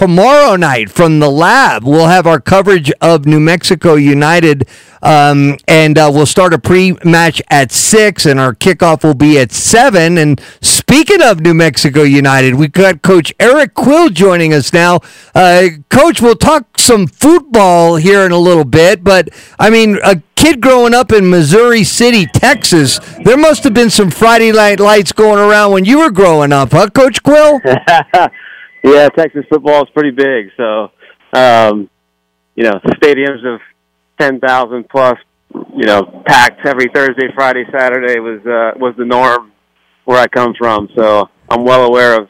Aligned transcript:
tomorrow 0.00 0.56
night 0.56 0.88
from 0.88 1.18
the 1.18 1.30
lab, 1.30 1.84
we'll 1.84 2.06
have 2.06 2.26
our 2.26 2.40
coverage 2.40 2.90
of 3.02 3.26
New 3.26 3.38
Mexico 3.38 3.96
United, 3.96 4.66
um, 5.02 5.58
and 5.68 5.98
uh, 5.98 6.10
we'll 6.10 6.24
start 6.24 6.54
a 6.54 6.58
pre-match 6.58 7.42
at 7.50 7.70
six, 7.70 8.24
and 8.24 8.40
our 8.40 8.54
kickoff 8.54 9.04
will 9.04 9.12
be 9.12 9.38
at 9.38 9.52
seven. 9.52 10.16
And 10.16 10.40
speaking 10.62 11.20
of 11.20 11.42
New 11.42 11.52
Mexico 11.52 12.00
United, 12.00 12.54
we've 12.54 12.72
got 12.72 13.02
Coach 13.02 13.34
Eric 13.38 13.74
Quill 13.74 14.08
joining 14.08 14.54
us 14.54 14.72
now. 14.72 15.00
Uh, 15.34 15.68
Coach, 15.90 16.22
we'll 16.22 16.34
talk 16.34 16.78
some 16.78 17.06
football 17.06 17.96
here 17.96 18.24
in 18.24 18.32
a 18.32 18.38
little 18.38 18.64
bit, 18.64 19.04
but 19.04 19.28
I 19.58 19.68
mean, 19.68 19.98
a 20.02 20.22
kid 20.34 20.62
growing 20.62 20.94
up 20.94 21.12
in 21.12 21.28
Missouri 21.28 21.84
City, 21.84 22.24
Texas, 22.24 23.00
there 23.22 23.36
must 23.36 23.64
have 23.64 23.74
been 23.74 23.90
some 23.90 24.10
Friday 24.10 24.50
night 24.50 24.80
lights 24.80 25.12
going 25.12 25.38
around 25.38 25.72
when 25.72 25.84
you 25.84 25.98
were 25.98 26.10
growing 26.10 26.54
up, 26.54 26.70
huh, 26.72 26.88
Coach 26.88 27.22
Quill? 27.22 27.60
yeah, 28.84 29.08
Texas 29.08 29.44
football 29.50 29.82
is 29.82 29.90
pretty 29.94 30.10
big. 30.10 30.50
So, 30.56 30.90
um, 31.32 31.90
you 32.54 32.64
know, 32.64 32.80
stadiums 33.02 33.44
of 33.46 33.60
ten 34.18 34.40
thousand 34.40 34.88
plus, 34.88 35.18
you 35.76 35.86
know, 35.86 36.22
packed 36.26 36.66
every 36.66 36.90
Thursday, 36.92 37.28
Friday, 37.34 37.64
Saturday 37.72 38.20
was 38.20 38.40
uh, 38.46 38.78
was 38.78 38.94
the 38.96 39.04
norm 39.04 39.52
where 40.04 40.18
I 40.18 40.26
come 40.26 40.54
from. 40.58 40.88
So 40.96 41.28
I'm 41.48 41.64
well 41.64 41.84
aware 41.84 42.20
of 42.20 42.28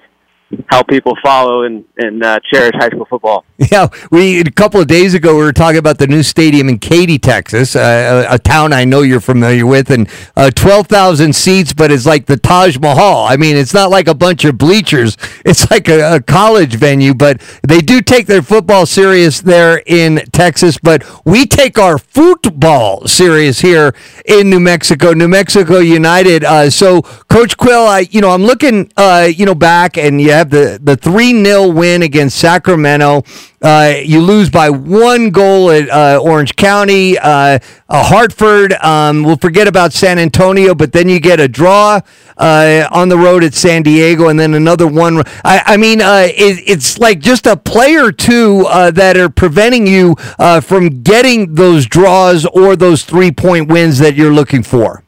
how 0.67 0.83
people 0.83 1.17
follow 1.23 1.63
and, 1.63 1.85
and 1.97 2.23
uh, 2.25 2.41
cherish 2.45 2.73
high 2.75 2.89
school 2.89 3.05
football. 3.05 3.45
Yeah, 3.71 3.89
we 4.11 4.41
a 4.41 4.45
couple 4.45 4.81
of 4.81 4.87
days 4.87 5.13
ago 5.13 5.37
we 5.37 5.43
were 5.43 5.53
talking 5.53 5.79
about 5.79 5.99
the 5.99 6.07
new 6.07 6.23
stadium 6.23 6.69
in 6.69 6.79
Katy, 6.79 7.19
Texas, 7.19 7.77
uh, 7.77 8.27
a, 8.29 8.39
town 8.39 8.73
I 8.73 8.85
know 8.85 9.03
you're 9.03 9.21
familiar 9.21 9.67
with, 9.67 9.91
and 9.91 10.09
uh, 10.35 10.51
twelve 10.51 10.87
thousand 10.87 11.35
seats, 11.37 11.75
but 11.75 11.93
it's 11.93 12.07
like 12.07 12.25
the 12.25 12.39
Taj 12.39 12.79
Mahal. 12.79 13.27
I 13.27 13.37
mean, 13.37 13.57
it's 13.57 13.75
not 13.75 13.91
like 13.91 14.09
a 14.09 14.15
bunch 14.15 14.47
of 14.47 14.57
bleachers; 14.57 15.19
it's 15.45 15.71
like 15.71 15.89
a, 15.89 16.17
a 16.17 16.21
college 16.23 16.77
venue. 16.77 17.13
But 17.13 17.43
they 17.63 17.81
do 17.81 18.01
take 18.01 18.27
their 18.27 18.41
football 18.41 18.87
serious 18.87 19.43
there 19.43 19.83
in 19.87 20.17
Texas, 20.33 20.79
but 20.79 21.05
we 21.27 21.47
take 21.47 21.79
our 21.79 21.99
football 21.99 23.07
serious 23.07 23.61
here 23.61 23.95
in 24.25 24.49
New 24.49 24.61
Mexico. 24.61 25.13
New 25.13 25.29
Mexico 25.29 25.79
United. 25.79 26.45
Uh, 26.45 26.71
so, 26.71 27.03
Coach 27.03 27.59
Quill, 27.59 27.87
I 27.87 28.01
you 28.11 28.23
know 28.23 28.31
I'm 28.31 28.45
looking 28.45 28.91
uh, 28.97 29.29
you 29.31 29.45
know 29.45 29.55
back, 29.55 29.99
and 29.99 30.19
you 30.21 30.31
have 30.41 30.51
the 30.51 30.81
the 30.83 30.97
three 30.97 31.33
0 31.45 31.69
win 31.69 32.03
against 32.03 32.39
Sacramento. 32.39 33.23
Uh, 33.63 33.95
you 34.03 34.21
lose 34.23 34.49
by 34.49 34.71
one 34.71 35.31
goal 35.31 35.71
at 35.71 35.89
uh, 35.91 36.19
Orange 36.19 36.57
County. 36.57 37.19
Uh, 37.19 37.59
Hartford, 37.91 38.73
um, 38.75 39.23
we'll 39.23 39.37
forget 39.37 39.69
about 39.69 39.93
San 39.93 40.19
Antonio, 40.19 40.75
but 40.75 40.93
then 40.93 41.11
you 41.11 41.21
get 41.21 41.41
a 41.41 41.47
draw 41.47 42.01
uh, 42.39 42.89
on 42.91 43.11
the 43.11 43.19
road 43.19 43.45
at 43.45 43.53
San 43.53 43.83
Diego, 43.83 44.29
and 44.29 44.41
then 44.41 44.55
another 44.55 44.87
one. 44.87 45.19
I, 45.45 45.63
I 45.67 45.77
mean, 45.77 46.01
uh, 46.01 46.29
it, 46.29 46.65
it's 46.67 46.99
like 46.99 47.21
just 47.21 47.47
a 47.47 47.55
play 47.55 47.97
or 47.97 48.13
two 48.13 48.65
uh, 48.67 48.91
that 48.93 49.19
are 49.19 49.29
preventing 49.29 49.87
you 49.87 50.15
from 50.63 51.03
getting 51.03 51.55
those 51.55 51.87
draws 51.87 52.47
or 52.47 52.77
those 52.77 53.05
three 53.05 53.31
point 53.31 53.69
wins 53.69 53.99
that 53.99 54.15
you're 54.15 54.33
looking 54.33 54.63
for. 54.63 55.05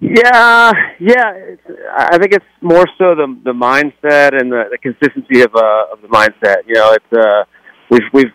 Yeah, 0.00 0.72
yeah. 1.00 1.32
It's, 1.34 1.62
I 1.96 2.18
think 2.18 2.32
it's 2.32 2.44
more 2.60 2.86
so 2.98 3.14
the 3.16 3.36
the 3.44 3.52
mindset 3.52 4.40
and 4.40 4.50
the, 4.52 4.64
the 4.70 4.78
consistency 4.78 5.40
of 5.42 5.54
uh, 5.54 5.92
of 5.92 6.02
the 6.02 6.08
mindset. 6.08 6.58
You 6.66 6.74
know, 6.74 6.92
it's 6.92 7.12
uh, 7.12 7.44
we've 7.90 8.02
we've 8.12 8.32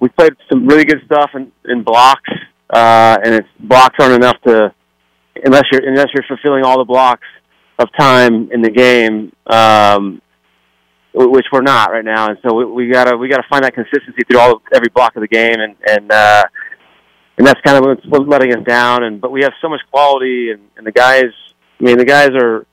we've 0.00 0.14
played 0.16 0.32
some 0.50 0.66
really 0.66 0.84
good 0.84 1.00
stuff 1.06 1.30
in, 1.34 1.50
in 1.64 1.82
blocks, 1.82 2.30
uh, 2.74 3.16
and 3.24 3.34
it's 3.34 3.48
blocks 3.58 3.96
aren't 4.00 4.16
enough 4.16 4.36
to 4.46 4.74
unless 5.44 5.64
you're 5.72 5.86
unless 5.88 6.08
you're 6.14 6.24
fulfilling 6.28 6.64
all 6.64 6.78
the 6.78 6.84
blocks 6.84 7.26
of 7.78 7.88
time 7.98 8.50
in 8.52 8.60
the 8.60 8.70
game, 8.70 9.32
um, 9.46 10.20
which 11.14 11.46
we're 11.52 11.62
not 11.62 11.90
right 11.90 12.04
now. 12.04 12.28
And 12.28 12.38
so 12.46 12.54
we, 12.54 12.64
we 12.66 12.92
gotta 12.92 13.16
we 13.16 13.28
gotta 13.30 13.46
find 13.48 13.64
that 13.64 13.74
consistency 13.74 14.24
through 14.30 14.40
all 14.40 14.62
every 14.74 14.88
block 14.94 15.16
of 15.16 15.22
the 15.22 15.28
game, 15.28 15.56
and 15.58 15.74
and 15.88 16.12
uh, 16.12 16.44
and 17.38 17.46
that's 17.46 17.60
kind 17.62 17.78
of 17.78 17.84
what's, 17.84 18.06
what's 18.06 18.28
letting 18.28 18.54
us 18.54 18.64
down. 18.64 19.04
And 19.04 19.20
but 19.20 19.30
we 19.30 19.42
have 19.42 19.52
so 19.62 19.68
much 19.68 19.80
quality, 19.90 20.50
and, 20.50 20.62
and 20.76 20.86
the 20.86 20.92
guys. 20.92 21.32
I 21.80 21.84
mean, 21.84 21.96
the 21.96 22.04
guys 22.04 22.30
are 22.30 22.66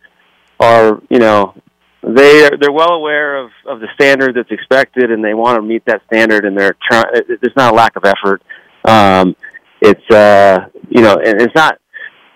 are 0.60 1.02
you 1.10 1.20
know 1.20 1.54
they 2.04 2.46
are, 2.46 2.58
they're 2.60 2.72
well 2.72 2.92
aware 2.92 3.38
of 3.38 3.52
of 3.68 3.80
the 3.80 3.88
standard 3.94 4.36
that's 4.36 4.52
expected, 4.52 5.12
and 5.12 5.24
they 5.24 5.34
want 5.34 5.58
to 5.58 5.62
meet 5.62 5.86
that 5.86 6.02
standard, 6.08 6.46
and 6.46 6.58
they're 6.58 6.76
trying. 6.90 7.06
There's 7.28 7.56
not 7.56 7.74
a 7.74 7.76
lack 7.76 7.96
of 7.96 8.04
effort. 8.06 8.42
Um, 8.84 9.36
it's 9.82 10.10
uh, 10.12 10.68
you 10.90 11.02
know, 11.02 11.18
and 11.18 11.42
it's 11.42 11.56
not 11.56 11.80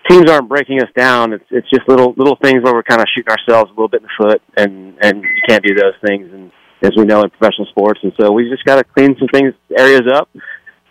teams 0.08 0.30
aren't 0.30 0.48
breaking 0.48 0.80
us 0.80 0.88
down. 0.96 1.32
It's 1.32 1.44
it's 1.50 1.68
just 1.70 1.88
little 1.88 2.14
little 2.16 2.36
things 2.42 2.62
where 2.62 2.74
we're 2.74 2.82
kind 2.82 3.00
of 3.00 3.06
shooting 3.14 3.30
ourselves 3.30 3.70
a 3.70 3.74
little 3.74 3.88
bit 3.88 4.02
in 4.02 4.08
the 4.08 4.24
foot, 4.24 4.42
and 4.56 4.96
and 5.02 5.22
you 5.22 5.42
can't 5.48 5.64
do 5.64 5.74
those 5.74 5.94
things, 6.06 6.32
and 6.32 6.52
as 6.82 6.92
we 6.96 7.04
know 7.04 7.22
in 7.22 7.30
professional 7.30 7.66
sports, 7.66 8.00
and 8.02 8.12
so 8.18 8.32
we 8.32 8.48
just 8.48 8.64
got 8.64 8.76
to 8.76 8.84
clean 8.84 9.14
some 9.18 9.28
things 9.28 9.52
areas 9.76 10.02
up. 10.12 10.28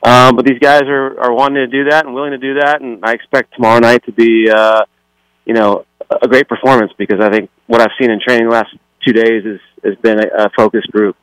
Um, 0.02 0.36
but 0.36 0.46
these 0.46 0.60
guys 0.60 0.84
are, 0.84 1.20
are 1.20 1.34
wanting 1.34 1.56
to 1.56 1.68
do 1.68 1.90
that 1.90 2.06
and 2.06 2.16
willing 2.16 2.32
to 2.32 2.38
do 2.38 2.56
that, 2.56 2.82
and 2.82 3.04
I 3.04 3.14
expect 3.14 3.54
tomorrow 3.54 3.80
night 3.80 4.06
to 4.06 4.12
be, 4.12 4.50
uh, 4.50 4.86
you 5.46 5.54
know, 5.54 5.86
a 6.10 6.28
great 6.28 6.48
performance 6.48 6.92
because 6.98 7.20
I 7.20 7.30
think 7.30 7.50
what 7.68 7.82
I've 7.82 7.92
seen 8.00 8.10
in 8.10 8.20
training 8.26 8.48
the 8.48 8.54
last 8.54 8.76
two 9.06 9.14
days 9.14 9.46
is, 9.46 9.60
has 9.84 9.96
been 9.98 10.20
a, 10.20 10.46
a 10.46 10.50
focused 10.56 10.90
group. 10.92 11.16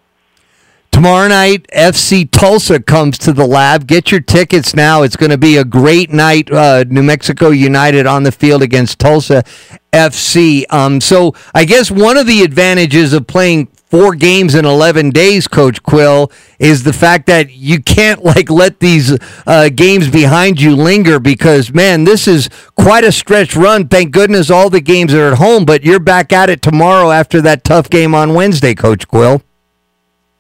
Tomorrow 0.96 1.28
night, 1.28 1.66
FC 1.74 2.26
Tulsa 2.30 2.80
comes 2.80 3.18
to 3.18 3.32
the 3.32 3.46
lab. 3.46 3.86
Get 3.86 4.10
your 4.10 4.20
tickets 4.20 4.74
now. 4.74 5.02
It's 5.02 5.14
going 5.14 5.30
to 5.30 5.36
be 5.36 5.58
a 5.58 5.64
great 5.64 6.10
night. 6.10 6.50
Uh, 6.50 6.84
New 6.88 7.02
Mexico 7.02 7.50
United 7.50 8.06
on 8.06 8.22
the 8.22 8.32
field 8.32 8.62
against 8.62 8.98
Tulsa 8.98 9.44
FC. 9.92 10.64
Um, 10.70 11.02
so 11.02 11.34
I 11.54 11.66
guess 11.66 11.90
one 11.90 12.16
of 12.16 12.26
the 12.26 12.42
advantages 12.42 13.12
of 13.12 13.26
playing 13.26 13.68
four 13.86 14.14
games 14.14 14.54
in 14.54 14.64
11 14.64 15.10
days, 15.10 15.48
Coach 15.48 15.82
Quill, 15.82 16.30
is 16.58 16.82
the 16.82 16.92
fact 16.92 17.26
that 17.26 17.50
you 17.50 17.80
can't 17.80 18.24
like 18.24 18.50
let 18.50 18.80
these 18.80 19.16
uh, 19.46 19.68
games 19.68 20.10
behind 20.10 20.60
you 20.60 20.76
linger 20.76 21.18
because, 21.18 21.72
man, 21.72 22.04
this 22.04 22.28
is 22.28 22.48
quite 22.74 23.04
a 23.04 23.12
stretch 23.12 23.56
run. 23.56 23.88
Thank 23.88 24.12
goodness 24.12 24.50
all 24.50 24.70
the 24.70 24.80
games 24.80 25.14
are 25.14 25.32
at 25.32 25.38
home, 25.38 25.64
but 25.64 25.84
you're 25.84 26.00
back 26.00 26.32
at 26.32 26.50
it 26.50 26.62
tomorrow 26.62 27.10
after 27.10 27.40
that 27.42 27.64
tough 27.64 27.88
game 27.88 28.14
on 28.14 28.34
Wednesday, 28.34 28.74
Coach 28.74 29.08
Quill. 29.08 29.42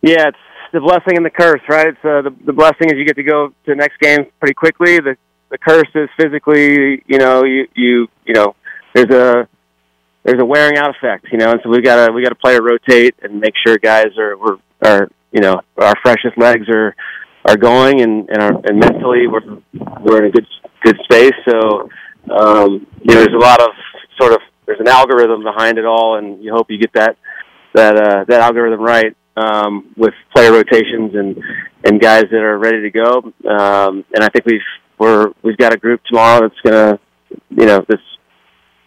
Yeah, 0.02 0.28
it's 0.28 0.38
the 0.72 0.80
blessing 0.80 1.16
and 1.16 1.24
the 1.24 1.30
curse, 1.30 1.62
right? 1.68 1.88
It's 1.88 2.04
uh, 2.04 2.22
the, 2.22 2.34
the 2.44 2.52
blessing 2.52 2.90
is 2.90 2.94
you 2.96 3.04
get 3.04 3.16
to 3.16 3.22
go 3.22 3.48
to 3.48 3.54
the 3.66 3.74
next 3.74 3.98
game 3.98 4.26
pretty 4.38 4.54
quickly. 4.54 4.98
The 4.98 5.16
the 5.48 5.58
curse 5.58 5.88
is 5.94 6.08
physically, 6.16 7.02
you 7.06 7.18
know, 7.18 7.44
you 7.44 7.66
you 7.74 8.08
you 8.24 8.34
know, 8.34 8.54
there's 8.94 9.10
a 9.10 9.48
there's 10.26 10.42
a 10.42 10.44
wearing 10.44 10.76
out 10.76 10.90
effect, 10.90 11.26
you 11.30 11.38
know, 11.38 11.52
and 11.52 11.60
so 11.62 11.70
we 11.70 11.80
gotta 11.80 12.12
we 12.12 12.22
gotta 12.22 12.34
play 12.34 12.56
to 12.56 12.62
rotate 12.62 13.14
and 13.22 13.40
make 13.40 13.54
sure 13.64 13.78
guys 13.78 14.08
are 14.18 14.36
we're 14.36 14.56
are 14.84 15.08
you 15.30 15.40
know 15.40 15.60
our 15.78 15.94
freshest 16.02 16.36
legs 16.36 16.68
are 16.68 16.94
are 17.44 17.56
going 17.56 18.00
and 18.00 18.28
and, 18.28 18.42
our, 18.42 18.52
and 18.64 18.78
mentally 18.80 19.28
we're 19.28 19.62
we're 20.00 20.24
in 20.24 20.30
a 20.30 20.30
good 20.30 20.46
good 20.82 20.98
space. 21.04 21.32
So 21.48 21.88
um, 22.30 22.86
you 23.02 23.14
know, 23.14 23.22
there's 23.22 23.34
a 23.34 23.38
lot 23.38 23.60
of 23.60 23.70
sort 24.20 24.32
of 24.32 24.40
there's 24.66 24.80
an 24.80 24.88
algorithm 24.88 25.44
behind 25.44 25.78
it 25.78 25.84
all, 25.84 26.18
and 26.18 26.42
you 26.42 26.52
hope 26.52 26.70
you 26.70 26.78
get 26.78 26.92
that 26.94 27.16
that 27.74 27.96
uh, 27.96 28.24
that 28.24 28.40
algorithm 28.40 28.80
right 28.80 29.16
um, 29.36 29.94
with 29.96 30.14
player 30.34 30.52
rotations 30.52 31.14
and 31.14 31.40
and 31.84 32.00
guys 32.00 32.24
that 32.32 32.40
are 32.40 32.58
ready 32.58 32.82
to 32.82 32.90
go. 32.90 33.32
Um, 33.48 34.04
and 34.12 34.22
I 34.24 34.28
think 34.28 34.44
we've 34.44 34.60
we're 34.98 35.32
we've 35.42 35.56
got 35.56 35.72
a 35.72 35.76
group 35.76 36.02
tomorrow 36.04 36.40
that's 36.40 36.60
gonna 36.64 36.98
you 37.50 37.66
know 37.66 37.84
that's 37.88 38.02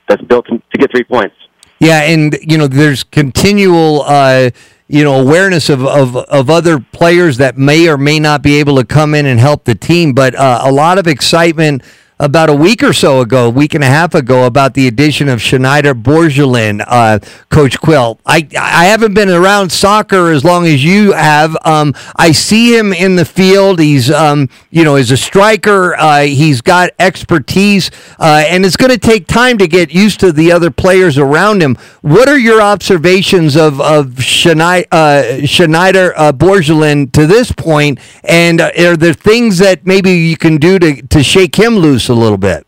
that's 0.09 0.21
built 0.23 0.47
to, 0.47 0.61
get 0.77 0.91
three 0.91 1.03
points. 1.03 1.35
Yeah, 1.79 2.01
and 2.01 2.37
you 2.41 2.57
know, 2.57 2.67
there's 2.67 3.03
continual. 3.03 4.01
Uh, 4.01 4.49
you 4.91 5.03
know 5.03 5.21
awareness 5.21 5.69
of, 5.69 5.85
of 5.85 6.15
of 6.15 6.49
other 6.49 6.79
players 6.79 7.37
that 7.37 7.55
may 7.55 7.87
or 7.87 7.95
may 7.95 8.19
not 8.19 8.41
be 8.41 8.55
able 8.55 8.75
to 8.75 8.83
come 8.83 9.13
in 9.13 9.27
and 9.27 9.39
help 9.39 9.65
the 9.65 9.75
team 9.75 10.13
but 10.13 10.33
uh, 10.33 10.61
a 10.63 10.71
lot 10.71 10.97
of 10.97 11.05
excitement 11.05 11.83
about 12.19 12.49
a 12.49 12.53
week 12.53 12.83
or 12.83 12.91
so 12.91 13.21
ago, 13.21 13.47
a 13.47 13.49
week 13.49 13.73
and 13.73 13.83
a 13.83 13.87
half 13.87 14.13
ago, 14.13 14.45
about 14.45 14.73
the 14.73 14.87
addition 14.87 15.29
of 15.29 15.41
Schneider 15.41 15.95
Borgelin, 15.95 16.83
uh, 16.85 17.19
Coach 17.49 17.79
Quill. 17.79 18.19
I 18.25 18.45
I 18.57 18.85
haven't 18.85 19.13
been 19.13 19.29
around 19.29 19.71
soccer 19.71 20.31
as 20.31 20.43
long 20.43 20.67
as 20.67 20.83
you 20.83 21.13
have. 21.13 21.55
Um, 21.63 21.93
I 22.17 22.33
see 22.33 22.77
him 22.77 22.91
in 22.91 23.15
the 23.15 23.23
field. 23.23 23.79
He's 23.79 24.11
um, 24.11 24.49
you 24.69 24.83
know, 24.83 24.95
as 24.95 25.11
a 25.11 25.17
striker. 25.17 25.95
Uh, 25.95 26.23
he's 26.23 26.59
got 26.59 26.89
expertise, 26.99 27.89
uh, 28.19 28.43
and 28.47 28.65
it's 28.65 28.75
going 28.75 28.91
to 28.91 28.97
take 28.97 29.25
time 29.27 29.57
to 29.57 29.67
get 29.67 29.93
used 29.93 30.19
to 30.19 30.33
the 30.33 30.51
other 30.51 30.71
players 30.71 31.17
around 31.17 31.61
him. 31.61 31.77
What 32.01 32.27
are 32.27 32.37
your 32.37 32.61
observations 32.61 33.55
of 33.55 33.79
of 33.79 34.21
Schneider, 34.21 34.87
uh, 34.91 35.45
Schneider 35.45 36.13
uh, 36.17 36.33
Borgelin 36.33 37.11
to 37.13 37.25
this 37.25 37.53
point? 37.53 37.99
And 38.25 38.59
uh, 38.59 38.71
are 38.77 38.97
there 38.97 39.13
things 39.13 39.59
that 39.59 39.85
maybe 39.85 40.11
you 40.11 40.35
can 40.35 40.57
do 40.57 40.79
to 40.79 41.01
to 41.01 41.23
shake 41.23 41.55
him 41.55 41.77
loose? 41.77 42.08
A 42.09 42.13
little 42.13 42.37
bit? 42.37 42.65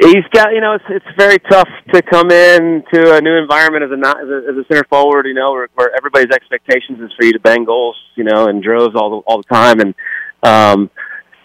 He's 0.00 0.24
got, 0.32 0.52
you 0.52 0.60
know, 0.60 0.72
it's 0.72 0.84
it's 0.88 1.06
very 1.16 1.38
tough 1.38 1.68
to 1.92 2.02
come 2.02 2.30
in 2.32 2.82
to 2.92 3.14
a 3.14 3.20
new 3.20 3.36
environment 3.36 3.84
as 3.84 3.90
a 3.90 3.98
as 4.08 4.28
a, 4.28 4.50
as 4.50 4.56
a 4.56 4.64
center 4.66 4.84
forward, 4.90 5.26
you 5.26 5.34
know, 5.34 5.52
where, 5.52 5.68
where 5.74 5.90
everybody's 5.96 6.32
expectations 6.34 7.00
is 7.00 7.12
for 7.16 7.24
you 7.24 7.32
to 7.32 7.38
bang 7.38 7.64
goals, 7.64 7.96
you 8.16 8.24
know, 8.24 8.48
and 8.48 8.62
droves 8.62 8.96
all 8.96 9.10
the 9.10 9.16
all 9.26 9.38
the 9.38 9.54
time. 9.54 9.78
And 9.78 9.94
um, 10.42 10.90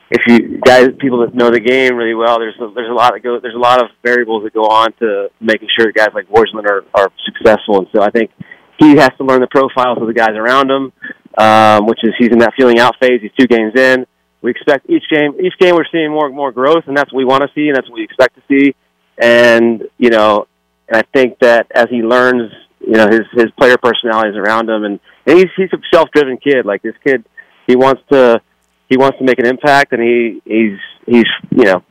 if 0.10 0.24
you 0.26 0.60
guys, 0.66 0.90
people 1.00 1.20
that 1.20 1.36
know 1.36 1.52
the 1.52 1.60
game 1.60 1.96
really 1.96 2.16
well, 2.16 2.40
there's 2.40 2.56
a, 2.60 2.72
there's 2.74 2.90
a 2.90 2.94
lot 2.94 3.14
that 3.14 3.22
go 3.22 3.40
there's 3.40 3.56
a 3.56 3.60
lot 3.60 3.84
of 3.84 3.92
variables 4.04 4.44
that 4.46 4.54
go 4.54 4.66
on 4.66 4.94
to 4.94 5.30
making 5.40 5.68
sure 5.78 5.92
guys 5.92 6.10
like 6.16 6.28
Borgelin 6.28 6.66
are 6.66 6.86
are 6.96 7.12
successful. 7.26 7.80
And 7.80 7.88
so 7.94 8.02
I 8.02 8.10
think 8.10 8.32
he 8.80 8.96
has 8.96 9.12
to 9.18 9.24
learn 9.24 9.42
the 9.42 9.48
profiles 9.52 10.00
of 10.02 10.08
the 10.08 10.14
guys 10.14 10.34
around 10.34 10.72
him, 10.72 10.92
um, 11.38 11.86
which 11.86 12.00
is 12.02 12.14
he's 12.18 12.30
in 12.30 12.40
that 12.40 12.54
feeling 12.58 12.80
out 12.80 12.96
phase. 13.00 13.22
He's 13.22 13.32
two 13.40 13.46
games 13.46 13.74
in. 13.76 14.08
We 14.42 14.52
expect 14.52 14.90
each 14.90 15.04
game, 15.10 15.36
each 15.42 15.58
game 15.60 15.76
we're 15.76 15.90
seeing 15.92 16.12
more 16.12 16.26
and 16.26 16.36
more 16.36 16.52
growth, 16.52 16.84
and 16.88 16.96
that's 16.96 17.12
what 17.12 17.18
we 17.18 17.26
want 17.26 17.44
to 17.44 17.50
see, 17.54 17.68
and 17.68 17.76
that's 17.76 17.90
what 17.90 17.96
we 17.96 18.04
expect 18.04 18.36
to 18.36 18.42
see. 18.50 18.76
And 19.18 19.84
you 19.98 20.10
know, 20.10 20.48
and 20.88 20.98
I 20.98 21.04
think 21.14 21.40
that 21.40 21.68
as 21.76 21.88
he 21.90 21.98
learns, 21.98 22.52
you 22.80 22.94
know, 22.94 23.08
his 23.08 23.22
his 23.34 23.52
player 23.60 23.78
personalities 23.78 24.36
around 24.36 24.70
him, 24.70 24.84
and, 24.86 25.00
and 25.26 25.38
he's 25.38 25.50
he's 25.58 25.74
a 25.74 25.78
self-driven 25.94 26.38
kid. 26.38 26.66
Like 26.66 26.82
this 26.82 26.96
kid, 27.06 27.26
he 27.68 27.76
wants 27.76 28.02
to 28.12 28.42
he 28.90 28.98
wants 28.98 29.18
to 29.20 29.26
make 29.26 29.40
an 29.40 29.46
impact, 29.46 29.92
and 29.92 30.02
he 30.02 30.42
he's 30.46 30.80
he's 31.06 31.26
you 31.52 31.66
know 31.66 31.84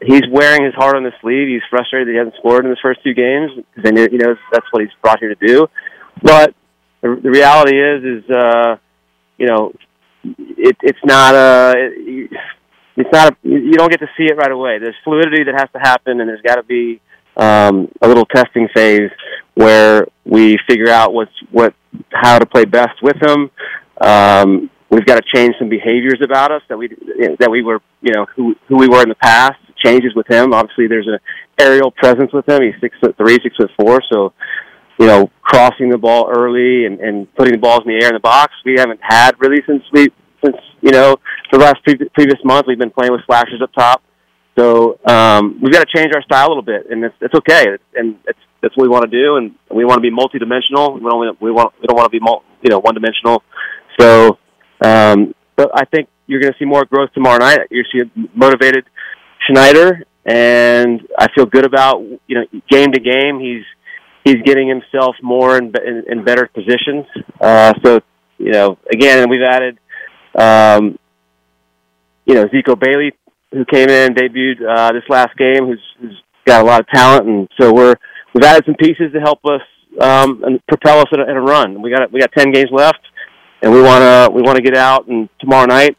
he's 0.00 0.22
wearing 0.30 0.64
his 0.64 0.74
heart 0.74 0.96
on 0.96 1.04
his 1.04 1.14
sleeve. 1.20 1.48
He's 1.48 1.62
frustrated 1.68 2.08
that 2.08 2.12
he 2.12 2.18
hasn't 2.18 2.36
scored 2.36 2.64
in 2.64 2.70
his 2.70 2.78
first 2.80 3.02
two 3.02 3.14
games 3.14 3.50
because 3.74 3.90
he 3.90 4.16
knows 4.16 4.36
that's 4.52 4.66
what 4.70 4.82
he's 4.82 4.92
brought 5.02 5.18
here 5.18 5.34
to 5.34 5.46
do. 5.46 5.66
But 6.22 6.54
the, 7.00 7.18
the 7.22 7.30
reality 7.30 7.76
is, 7.76 8.22
is 8.22 8.30
uh, 8.30 8.76
you 9.36 9.46
know, 9.46 9.72
it, 10.24 10.76
it's 10.82 10.98
not 11.04 11.34
a, 11.34 11.74
it's 12.96 13.10
not 13.12 13.32
a, 13.32 13.36
you 13.42 13.72
don't 13.72 13.90
get 13.90 14.00
to 14.00 14.08
see 14.16 14.24
it 14.24 14.36
right 14.36 14.50
away. 14.50 14.78
There's 14.78 14.96
fluidity 15.04 15.44
that 15.44 15.54
has 15.54 15.68
to 15.72 15.78
happen, 15.78 16.20
and 16.20 16.28
there's 16.28 16.42
got 16.42 16.56
to 16.56 16.62
be 16.62 17.00
um, 17.36 17.88
a 18.02 18.08
little 18.08 18.26
testing 18.26 18.68
phase 18.74 19.10
where 19.54 20.06
we 20.24 20.58
figure 20.68 20.90
out 20.90 21.12
what's 21.12 21.32
what 21.50 21.74
how 22.12 22.38
to 22.38 22.46
play 22.46 22.64
best 22.64 23.02
with 23.02 23.16
him. 23.22 23.50
Um, 24.00 24.70
we've 24.90 25.06
got 25.06 25.16
to 25.16 25.22
change 25.34 25.54
some 25.58 25.68
behaviors 25.68 26.20
about 26.22 26.52
us 26.52 26.62
that 26.68 26.76
we 26.76 26.88
that 27.38 27.50
we 27.50 27.62
were 27.62 27.80
you 28.00 28.12
know 28.12 28.26
who 28.36 28.54
who 28.68 28.76
we 28.76 28.88
were 28.88 29.02
in 29.02 29.08
the 29.08 29.14
past. 29.14 29.56
Changes 29.84 30.12
with 30.16 30.26
him. 30.28 30.52
Obviously, 30.52 30.88
there's 30.88 31.06
an 31.06 31.20
aerial 31.56 31.92
presence 31.92 32.32
with 32.32 32.48
him. 32.48 32.62
He's 32.62 32.74
six 32.80 32.96
foot 32.98 33.16
three, 33.16 33.38
six 33.42 33.54
foot 33.56 33.70
four, 33.78 34.02
so 34.12 34.32
you 34.98 35.06
know, 35.06 35.30
crossing 35.42 35.90
the 35.90 35.98
ball 35.98 36.30
early 36.34 36.86
and, 36.86 37.00
and 37.00 37.32
putting 37.36 37.52
the 37.52 37.58
balls 37.58 37.82
in 37.86 37.92
the 37.92 38.02
air 38.02 38.08
in 38.08 38.14
the 38.14 38.20
box. 38.20 38.52
We 38.64 38.74
haven't 38.76 39.00
had 39.02 39.32
really 39.38 39.62
since 39.66 39.82
we 39.92 40.08
since 40.44 40.56
you 40.80 40.90
know 40.90 41.16
the 41.52 41.58
last 41.58 41.76
pre- 41.84 42.08
previous 42.14 42.38
month. 42.44 42.66
We've 42.66 42.78
been 42.78 42.90
playing 42.90 43.12
with 43.12 43.22
slashers 43.26 43.60
up 43.62 43.72
top, 43.72 44.02
so 44.58 44.98
um, 45.06 45.60
we've 45.62 45.72
got 45.72 45.86
to 45.86 45.96
change 45.96 46.12
our 46.14 46.22
style 46.22 46.48
a 46.48 46.50
little 46.50 46.62
bit, 46.62 46.90
and 46.90 47.04
it's 47.04 47.14
it's 47.20 47.34
okay, 47.34 47.66
and 47.94 48.16
it's 48.26 48.38
that's 48.60 48.76
what 48.76 48.84
we 48.84 48.88
want 48.88 49.08
to 49.08 49.10
do, 49.10 49.36
and 49.36 49.54
we 49.70 49.84
want 49.84 49.98
to 49.98 50.02
be 50.02 50.10
multi-dimensional. 50.10 50.94
We 50.94 51.00
don't 51.00 51.40
we 51.40 51.52
want 51.52 51.74
we 51.80 51.86
don't 51.86 51.96
want 51.96 52.10
to 52.10 52.18
be 52.18 52.20
mul- 52.20 52.42
you 52.62 52.70
know 52.70 52.80
one-dimensional. 52.80 53.42
So, 54.00 54.38
um, 54.84 55.34
but 55.56 55.70
I 55.74 55.84
think 55.84 56.08
you're 56.26 56.40
going 56.40 56.52
to 56.52 56.58
see 56.58 56.64
more 56.64 56.84
growth 56.84 57.12
tomorrow 57.14 57.38
night. 57.38 57.60
You're 57.70 57.84
see 57.92 58.10
motivated 58.34 58.84
Schneider, 59.48 60.04
and 60.26 61.00
I 61.18 61.28
feel 61.34 61.46
good 61.46 61.64
about 61.64 62.00
you 62.00 62.34
know 62.34 62.44
game 62.68 62.92
to 62.92 63.00
game. 63.00 63.38
He's 63.40 63.64
he's 64.28 64.42
getting 64.42 64.68
himself 64.68 65.16
more 65.22 65.56
in, 65.56 65.72
in, 65.84 66.04
in 66.08 66.24
better 66.24 66.46
positions. 66.46 67.06
Uh, 67.40 67.72
so, 67.84 68.00
you 68.38 68.52
know, 68.52 68.78
again, 68.92 69.28
we've 69.28 69.42
added, 69.42 69.78
um, 70.34 70.98
you 72.26 72.34
know, 72.34 72.44
Zico 72.46 72.78
Bailey, 72.78 73.12
who 73.52 73.64
came 73.64 73.88
in, 73.88 74.12
and 74.12 74.16
debuted 74.16 74.60
uh, 74.68 74.92
this 74.92 75.04
last 75.08 75.36
game, 75.36 75.66
who's, 75.66 75.82
who's 76.00 76.22
got 76.44 76.62
a 76.62 76.66
lot 76.66 76.80
of 76.80 76.86
talent, 76.88 77.26
and 77.26 77.48
so 77.58 77.72
we're 77.72 77.94
we've 78.34 78.44
added 78.44 78.64
some 78.66 78.74
pieces 78.74 79.12
to 79.12 79.20
help 79.20 79.40
us 79.46 79.62
um, 80.00 80.44
and 80.44 80.64
propel 80.66 81.00
us 81.00 81.06
in 81.12 81.20
a, 81.20 81.24
in 81.24 81.36
a 81.36 81.40
run. 81.40 81.80
We 81.80 81.90
got 81.90 82.12
we 82.12 82.20
got 82.20 82.32
ten 82.32 82.52
games 82.52 82.70
left, 82.70 83.00
and 83.62 83.72
we 83.72 83.80
want 83.80 84.02
to 84.02 84.30
we 84.34 84.42
want 84.42 84.56
to 84.56 84.62
get 84.62 84.76
out 84.76 85.06
and 85.08 85.28
tomorrow 85.40 85.66
night 85.66 85.96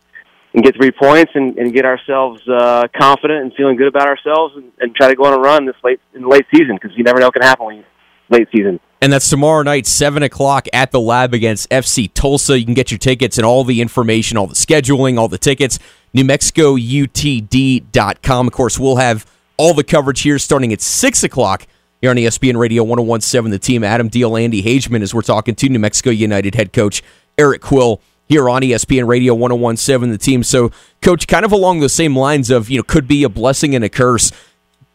and 0.54 0.64
get 0.64 0.76
three 0.76 0.92
points 0.92 1.32
and, 1.36 1.58
and 1.58 1.74
get 1.74 1.86
ourselves 1.86 2.42
uh, 2.48 2.84
confident 3.00 3.44
and 3.44 3.54
feeling 3.56 3.78
good 3.78 3.88
about 3.88 4.08
ourselves 4.08 4.56
and, 4.56 4.72
and 4.80 4.96
try 4.96 5.08
to 5.08 5.16
go 5.16 5.26
on 5.26 5.34
a 5.34 5.40
run 5.40 5.66
this 5.66 5.76
late 5.84 6.00
in 6.14 6.22
the 6.24 6.28
late 6.28 6.46
season 6.54 6.76
because 6.76 6.96
you 6.98 7.04
never 7.04 7.20
know 7.20 7.28
what 7.28 7.34
can 7.34 7.44
happen 7.44 7.66
when 7.66 7.78
you 7.78 7.84
late 8.30 8.48
season. 8.54 8.80
And 9.02 9.14
that's 9.14 9.30
tomorrow 9.30 9.64
night, 9.64 9.88
7 9.88 10.24
o'clock 10.24 10.68
at 10.74 10.92
the 10.92 11.00
lab 11.00 11.34
against 11.34 11.70
FC 11.70 12.14
Tulsa. 12.14 12.60
You 12.60 12.66
can 12.66 12.74
get 12.74 12.92
your 12.92 12.98
tickets 12.98 13.38
and 13.38 13.46
all 13.46 13.64
the 13.64 13.80
information, 13.82 14.38
all 14.38 14.48
the 14.48 14.56
scheduling, 14.56 15.18
all 15.18 15.30
the 15.30 15.38
tickets, 15.38 15.80
NewMexicoUTD.com. 16.14 18.48
Of 18.48 18.54
course, 18.54 18.78
we'll 18.78 18.98
have 18.98 19.26
all 19.56 19.74
the 19.74 19.86
coverage 19.86 20.20
here 20.22 20.38
starting 20.38 20.74
at 20.74 20.82
6 20.82 21.24
o'clock 21.24 21.66
here 22.02 22.10
on 22.10 22.18
ESPN 22.18 22.58
Radio 22.58 22.84
1017. 22.84 23.52
The 23.52 23.60
team, 23.60 23.86
Adam 23.86 24.10
Deal, 24.10 24.36
Andy 24.36 24.62
Hageman, 24.64 25.02
as 25.02 25.14
we're 25.14 25.22
talking 25.22 25.56
to 25.56 25.70
New 25.70 25.80
Mexico 25.80 26.10
United 26.10 26.56
head 26.56 26.74
coach 26.74 27.02
Eric 27.38 27.62
Quill 27.62 28.02
here 28.28 28.50
on 28.50 28.62
ESPN 28.62 29.08
Radio 29.08 29.34
1017. 29.34 30.12
The 30.12 30.18
team. 30.18 30.44
So, 30.44 30.72
coach, 31.02 31.26
kind 31.28 31.46
of 31.46 31.54
along 31.54 31.80
the 31.80 31.90
same 31.90 32.18
lines 32.18 32.50
of, 32.50 32.70
you 32.70 32.76
know, 32.78 32.84
could 32.84 33.08
be 33.08 33.24
a 33.24 33.30
blessing 33.30 33.76
and 33.76 33.84
a 33.84 33.90
curse 33.90 34.32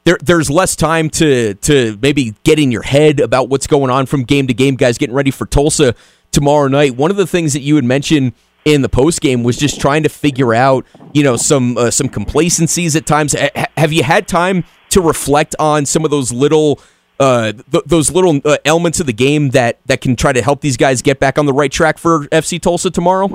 there, 0.05 0.19
there's 0.23 0.51
less 0.51 0.77
time 0.77 1.11
to 1.11 1.55
to 1.55 1.99
maybe 2.01 2.35
get 2.45 2.59
in 2.59 2.71
your 2.71 2.83
head 2.83 3.21
about 3.21 3.49
what's 3.49 3.67
going 3.67 3.91
on 3.91 4.07
from 4.07 4.25
game 4.25 4.47
to 4.47 4.55
game. 4.55 4.77
Guys 4.77 4.99
getting 4.99 5.15
ready 5.15 5.31
for 5.31 5.47
Tulsa 5.47 5.95
tomorrow 6.31 6.69
night. 6.69 6.97
One 6.97 7.11
of 7.11 7.17
the 7.17 7.27
things 7.27 7.53
that 7.55 7.61
you 7.61 7.77
had 7.77 7.85
mentioned 7.85 8.33
in 8.65 8.83
the 8.83 8.89
post 8.89 9.21
game 9.21 9.43
was 9.43 9.57
just 9.57 9.81
trying 9.81 10.03
to 10.03 10.09
figure 10.09 10.55
out, 10.55 10.87
you 11.13 11.23
know, 11.23 11.37
some 11.37 11.77
uh, 11.79 11.91
some 11.91 12.09
complacencies 12.09 12.97
at 12.97 13.07
times. 13.07 13.35
H- 13.35 13.51
have 13.77 13.93
you 13.93 14.03
had 14.03 14.29
time 14.29 14.65
to 14.91 15.01
reflect 15.01 15.57
on 15.59 15.87
some 15.87 16.05
of 16.05 16.11
those 16.11 16.33
little 16.33 16.81
uh, 17.19 17.53
th- 17.53 17.85
those 17.87 18.11
little 18.11 18.41
uh, 18.45 18.59
elements 18.65 19.01
of 19.01 19.07
the 19.07 19.13
game 19.13 19.51
that 19.51 19.79
that 19.87 20.01
can 20.01 20.17
try 20.17 20.33
to 20.33 20.43
help 20.43 20.61
these 20.61 20.77
guys 20.77 21.01
get 21.01 21.19
back 21.19 21.39
on 21.39 21.47
the 21.47 21.53
right 21.53 21.73
track 21.73 21.97
for 21.97 22.27
FC 22.27 22.61
Tulsa 22.61 22.91
tomorrow? 22.91 23.29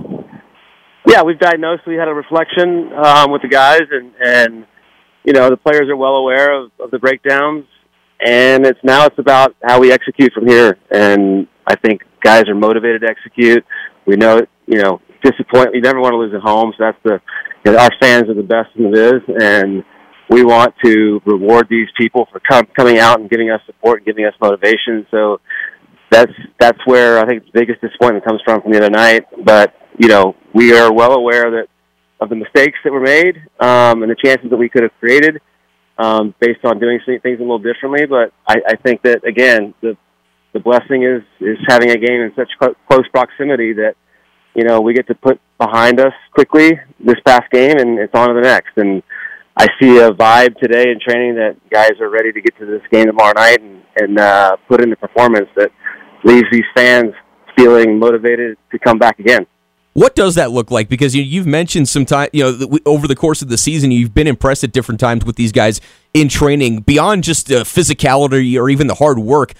Yeah, 1.07 1.24
we've 1.24 1.39
diagnosed. 1.39 1.88
We 1.88 1.95
had 1.95 2.07
a 2.07 2.13
reflection 2.13 2.92
um, 2.94 3.31
with 3.31 3.42
the 3.42 3.48
guys, 3.48 3.81
and 3.89 4.12
and 4.24 4.66
you 5.24 5.33
know 5.33 5.50
the 5.50 5.57
players 5.57 5.89
are 5.89 5.95
well 5.95 6.16
aware 6.16 6.54
of, 6.54 6.71
of 6.80 6.92
the 6.92 7.00
breakdowns, 7.00 7.66
and 8.25 8.66
it's 8.66 8.80
now 8.83 9.06
it's 9.06 9.19
about 9.19 9.56
how 9.63 9.80
we 9.80 9.92
execute 9.92 10.33
from 10.33 10.48
here. 10.48 10.77
And 10.92 11.48
I 11.68 11.75
think 11.75 12.01
guys 12.21 12.48
are 12.48 12.56
motivated 12.56 13.01
to 13.01 13.07
execute. 13.07 13.66
We 14.06 14.16
know 14.16 14.42
you 14.68 14.81
know 14.81 15.01
disappoint. 15.24 15.74
You 15.74 15.81
never 15.81 16.00
want 16.00 16.13
to 16.13 16.18
lose 16.18 16.33
at 16.33 16.42
home, 16.42 16.74
so 16.77 16.86
that's 16.86 16.98
the 17.04 17.21
you 17.66 17.74
know, 17.74 17.80
our 17.80 17.92
fans 18.00 18.30
are 18.30 18.33
the 18.33 18.44
best 18.44 18.69
in 18.75 18.89
the 18.89 18.92
biz, 18.92 19.36
and 19.42 19.83
we 20.30 20.44
want 20.44 20.74
to 20.83 21.21
reward 21.25 21.68
these 21.69 21.88
people 21.98 22.27
for 22.31 22.39
com- 22.39 22.68
coming 22.75 23.00
out 23.00 23.19
and 23.19 23.30
giving 23.30 23.50
us 23.50 23.62
support 23.66 24.00
and 24.00 24.06
giving 24.06 24.25
us 24.25 24.33
motivation. 24.42 25.06
So 25.12 25.42
that's 26.12 26.31
that's 26.60 26.80
where 26.86 27.19
I 27.19 27.25
think 27.25 27.45
the 27.45 27.60
biggest 27.60 27.81
disappointment 27.81 28.25
comes 28.25 28.42
from 28.45 28.62
from 28.62 28.71
the 28.71 28.77
other 28.77 28.89
night. 28.89 29.25
But 29.44 29.74
you 29.98 30.07
know 30.07 30.36
we 30.54 30.74
are 30.74 30.92
well 30.94 31.13
aware 31.13 31.51
that 31.51 31.68
of 32.19 32.30
the 32.30 32.36
mistakes 32.36 32.77
that 32.83 32.92
were 32.92 33.00
made 33.00 33.38
um, 33.60 34.04
and 34.04 34.12
the 34.12 34.16
chances 34.24 34.50
that 34.50 34.57
we 34.57 34.69
could 34.69 34.83
have 34.83 34.92
created 35.00 35.39
um, 36.00 36.33
based 36.39 36.63
on 36.63 36.80
doing 36.80 37.00
things 37.06 37.21
a 37.24 37.42
little 37.42 37.60
differently. 37.60 38.06
But 38.06 38.33
I, 38.48 38.56
I 38.68 38.75
think 38.77 39.01
that 39.04 39.25
again, 39.25 39.74
the 39.81 39.98
the 40.54 40.60
blessing 40.60 41.04
is 41.04 41.21
is 41.39 41.57
having 41.68 41.92
a 41.92 41.98
game 41.98 42.21
in 42.21 42.31
such 42.36 42.50
close 42.60 43.07
proximity 43.12 43.74
that 43.74 43.95
you 44.56 44.63
know 44.63 44.81
we 44.81 44.94
get 44.94 45.07
to 45.07 45.16
put 45.16 45.40
behind 45.57 45.99
us 45.99 46.14
quickly 46.33 46.71
this 46.99 47.19
past 47.26 47.52
game, 47.52 47.78
and 47.78 47.99
it's 47.99 48.16
on 48.16 48.30
to 48.30 48.33
the 48.33 48.42
next. 48.42 48.78
And 48.78 49.04
I 49.57 49.68
see 49.80 49.97
a 49.97 50.11
vibe 50.11 50.57
today 50.59 50.90
in 50.90 50.99
training 51.06 51.35
that 51.35 51.57
guys 51.69 51.92
are 51.99 52.09
ready 52.09 52.31
to 52.31 52.42
get 52.42 52.57
to 52.59 52.66
this 52.66 52.81
game 52.92 53.06
tomorrow 53.06 53.33
night 53.35 53.61
and 53.61 53.83
and 53.97 54.19
uh, 54.19 54.56
put 54.68 54.81
in 54.81 54.90
the 54.90 54.95
performance 54.95 55.49
that 55.56 55.71
leaves 56.23 56.47
these 56.52 56.66
fans 56.76 57.14
feeling 57.57 57.99
motivated 57.99 58.57
to 58.71 58.80
come 58.80 58.97
back 58.97 59.19
again. 59.19 59.45
What 60.00 60.16
does 60.16 60.36
that 60.36 60.52
look 60.52 60.72
like? 60.72 60.88
Because 60.88 61.14
you, 61.14 61.42
have 61.42 61.46
mentioned 61.46 61.90
some 61.90 62.06
time, 62.06 62.30
you 62.32 62.42
know, 62.42 62.80
over 62.86 63.06
the 63.06 63.18
course 63.18 63.42
of 63.42 63.50
the 63.50 63.58
season, 63.58 63.92
you've 63.92 64.14
been 64.14 64.28
impressed 64.28 64.64
at 64.64 64.72
different 64.72 64.98
times 64.98 65.26
with 65.26 65.36
these 65.36 65.52
guys 65.52 65.82
in 66.14 66.30
training 66.30 66.84
beyond 66.84 67.26
just 67.26 67.52
uh, 67.52 67.66
physicality 67.66 68.58
or 68.58 68.70
even 68.70 68.88
the 68.88 68.96
hard 68.96 69.20
work. 69.20 69.52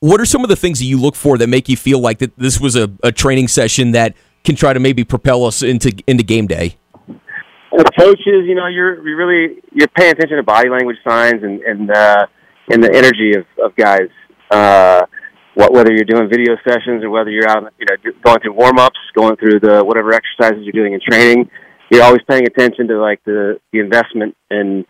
What 0.00 0.20
are 0.20 0.26
some 0.26 0.42
of 0.42 0.50
the 0.50 0.56
things 0.56 0.80
that 0.80 0.84
you 0.84 1.00
look 1.00 1.16
for 1.16 1.38
that 1.38 1.46
make 1.46 1.66
you 1.70 1.78
feel 1.78 1.98
like 1.98 2.18
that 2.18 2.36
this 2.36 2.60
was 2.60 2.76
a, 2.76 2.92
a 3.02 3.10
training 3.10 3.48
session 3.48 3.92
that 3.92 4.14
can 4.44 4.54
try 4.54 4.74
to 4.74 4.80
maybe 4.80 5.02
propel 5.02 5.46
us 5.46 5.62
into 5.62 5.90
into 6.06 6.22
game 6.22 6.46
day? 6.46 6.76
As 7.08 7.84
coaches, 7.98 8.44
you 8.44 8.54
know, 8.54 8.66
you're 8.66 9.02
you're 9.08 9.16
really 9.16 9.62
you're 9.72 9.88
paying 9.88 10.12
attention 10.12 10.36
to 10.36 10.42
body 10.42 10.68
language 10.68 10.98
signs 11.08 11.42
and 11.42 11.62
and 11.62 11.90
uh, 11.90 12.26
and 12.68 12.84
the 12.84 12.94
energy 12.94 13.32
of 13.34 13.46
of 13.64 13.74
guys. 13.76 14.10
Uh, 14.50 15.06
what, 15.56 15.72
whether 15.72 15.90
you're 15.90 16.04
doing 16.04 16.28
video 16.28 16.54
sessions 16.68 17.02
or 17.02 17.08
whether 17.08 17.30
you're 17.30 17.48
out, 17.48 17.72
you 17.78 17.86
know, 17.88 18.12
going 18.22 18.38
through 18.40 18.52
warm 18.52 18.78
ups, 18.78 18.98
going 19.14 19.36
through 19.36 19.58
the 19.58 19.82
whatever 19.82 20.12
exercises 20.12 20.62
you're 20.62 20.72
doing 20.72 20.92
in 20.92 21.00
training, 21.00 21.50
you're 21.90 22.02
always 22.02 22.20
paying 22.28 22.46
attention 22.46 22.86
to 22.88 23.00
like 23.00 23.24
the 23.24 23.58
the 23.72 23.78
investment 23.78 24.36
in 24.50 24.84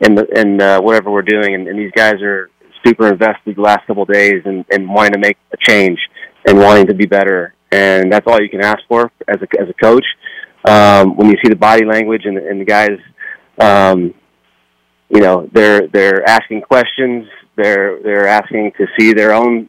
in 0.00 0.16
the 0.16 0.26
in 0.36 0.60
uh, 0.60 0.80
whatever 0.80 1.12
we're 1.12 1.22
doing, 1.22 1.54
and, 1.54 1.68
and 1.68 1.78
these 1.78 1.92
guys 1.94 2.20
are 2.20 2.50
super 2.84 3.06
invested 3.06 3.54
the 3.54 3.60
last 3.60 3.86
couple 3.86 4.02
of 4.02 4.08
days 4.08 4.42
and, 4.44 4.64
and 4.72 4.88
wanting 4.88 5.12
to 5.12 5.20
make 5.20 5.36
a 5.52 5.56
change 5.56 5.98
and 6.46 6.58
wanting 6.58 6.86
to 6.88 6.94
be 6.94 7.06
better, 7.06 7.54
and 7.70 8.12
that's 8.12 8.26
all 8.26 8.42
you 8.42 8.48
can 8.48 8.60
ask 8.60 8.80
for 8.88 9.12
as 9.28 9.36
a 9.36 9.60
as 9.60 9.68
a 9.68 9.74
coach. 9.74 10.04
Um, 10.64 11.16
when 11.16 11.28
you 11.28 11.36
see 11.44 11.48
the 11.48 11.56
body 11.56 11.84
language 11.84 12.22
and, 12.24 12.38
and 12.38 12.60
the 12.60 12.64
guys, 12.64 12.98
um, 13.60 14.12
you 15.10 15.20
know, 15.20 15.48
they're 15.52 15.86
they're 15.86 16.28
asking 16.28 16.62
questions, 16.62 17.28
they're 17.56 18.02
they're 18.02 18.26
asking 18.26 18.72
to 18.78 18.86
see 18.98 19.12
their 19.12 19.32
own 19.32 19.68